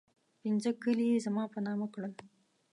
[0.41, 2.13] پنځه کلي یې زما په نامه کړل.